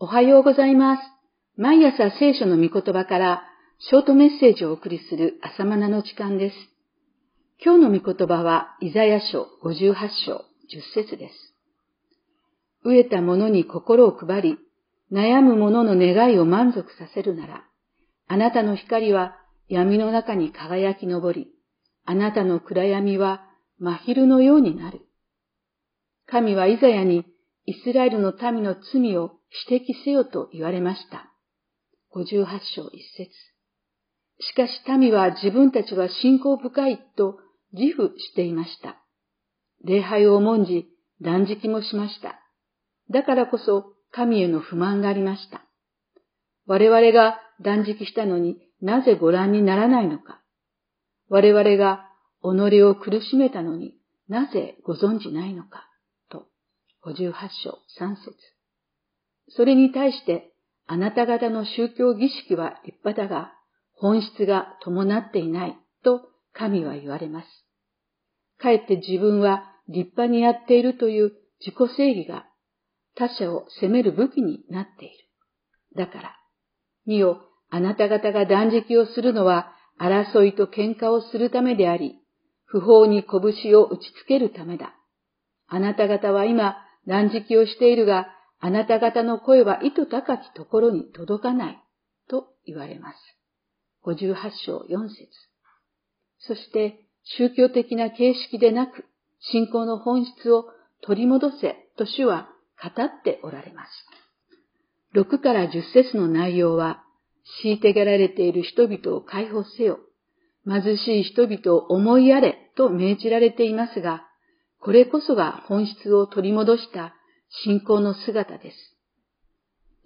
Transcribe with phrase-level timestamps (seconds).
[0.00, 1.02] おはようございます。
[1.56, 3.42] 毎朝聖書の御言葉から
[3.80, 6.56] ショートメッセージをお送りする朝マナの時間です。
[7.64, 11.34] 今日の御言葉はイザヤ書58章10節です。
[12.86, 14.58] 飢えた者に心を配り、
[15.10, 17.64] 悩む者の願いを満足させるなら、
[18.28, 19.34] あなたの光は
[19.68, 21.48] 闇の中に輝き昇り、
[22.04, 23.42] あなたの暗闇は
[23.80, 25.00] 真昼のようになる。
[26.28, 27.24] 神はイザヤに
[27.66, 29.37] イスラエルの民の罪を
[29.68, 31.32] 指摘せよと言われました。
[32.14, 32.44] 58
[32.74, 33.30] 章1節
[34.40, 37.38] しかし民は自分たちは信仰深いと
[37.72, 38.96] 自負していました。
[39.84, 40.86] 礼拝を重んじ
[41.20, 42.40] 断食もしました。
[43.10, 45.64] だからこそ神への不満がありました。
[46.66, 50.40] 我々が断食したのになぜご覧にならないのか。
[51.28, 52.08] 我々が
[52.42, 53.94] 己を苦しめたのに
[54.28, 55.88] なぜご存じないのか。
[56.30, 56.46] と、
[57.04, 57.32] 58
[57.64, 58.36] 章3節
[59.56, 60.52] それに対して、
[60.86, 63.52] あなた方の宗教儀式は立派だが、
[63.94, 67.46] 本質が伴っていないと神は言われます。
[68.58, 72.46] かえって自分は立派にやっているという自己正義が
[73.16, 75.14] 他者を責める武器になっている。
[75.96, 76.36] だから、
[77.06, 82.16] 見よ、あなた方が断食をするのは争いと喧嘩をするためであり、
[82.64, 84.94] 不法に拳を打ちつけるためだ。
[85.66, 86.76] あなた方は今
[87.06, 88.28] 断食をしているが、
[88.60, 91.82] あなた方の声は糸高きところに届かない
[92.28, 93.16] と言われます。
[94.04, 94.34] 58
[94.66, 95.28] 章4節
[96.40, 99.04] そして、宗教的な形式でなく、
[99.40, 100.66] 信仰の本質を
[101.02, 102.48] 取り戻せと主は
[102.82, 103.90] 語っておられます。
[105.14, 107.04] 6から10節の内容は、
[107.64, 109.98] 虐げられている人々を解放せよ、
[110.66, 114.24] 貧しい人々を思いやれと命じられていますが、
[114.80, 117.14] これこそが本質を取り戻した
[117.64, 118.76] 信仰の姿です。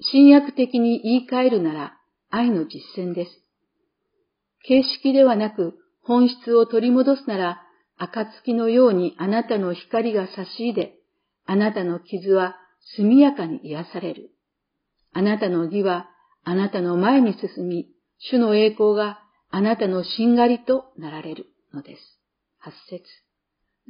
[0.00, 1.96] 新約的に言い換えるなら
[2.30, 3.30] 愛の実践です。
[4.64, 7.62] 形式ではなく本質を取り戻すなら、
[7.98, 10.94] 暁のようにあなたの光が差し入れ、
[11.46, 12.56] あなたの傷は
[12.96, 14.30] 速やかに癒される。
[15.12, 16.08] あなたの義は
[16.44, 17.86] あなたの前に進み、
[18.18, 19.20] 主の栄光が
[19.50, 22.02] あなたのしんがりとなられるのです。
[22.58, 23.04] 八節。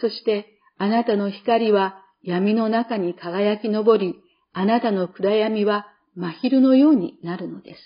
[0.00, 4.16] そして、あなたの光は闇の中に輝き昇り、
[4.52, 7.80] あなたの暗闇は真昼のようになるのです。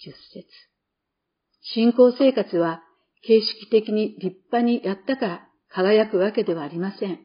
[0.00, 0.46] 十節。
[1.62, 2.82] 信仰生活は
[3.22, 7.20] 形式的に立派にやったから輝くわけではありません。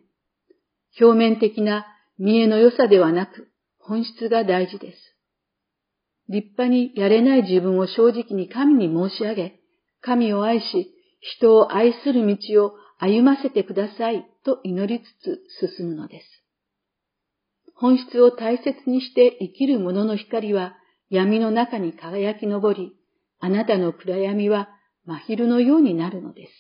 [0.99, 1.85] 表面的な
[2.17, 3.49] 見栄の良さではなく、
[3.79, 4.97] 本質が大事です。
[6.29, 9.59] 立派にやれない自分を正直に神に申し上げ、
[9.99, 16.44] 神を愛し、人を愛する道を歩ませてくださいと祈りつつ進むのです。
[17.75, 20.75] 本質を大切にして生きる者の光は
[21.09, 22.93] 闇の中に輝き昇り、
[23.39, 24.69] あなたの暗闇は
[25.05, 26.51] 真昼のようになるのです。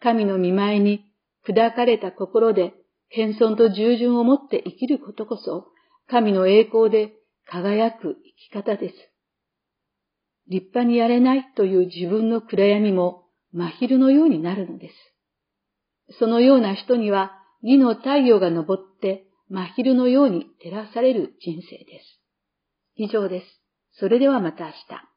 [0.00, 1.04] 神の見前に
[1.48, 2.74] 砕かれた心で
[3.10, 5.68] 謙遜と従順を持って生きることこそ、
[6.08, 7.12] 神の栄光で
[7.46, 8.94] 輝く生き方です。
[10.48, 16.18] 立派にやれないという自分の暗闇も真昼のようになるのです。
[16.18, 17.32] そのような人には
[17.62, 22.20] 義の太陽が昇って真昼のように照らされる人生です。
[22.96, 23.46] 以上です。
[23.98, 25.11] それではまた明日。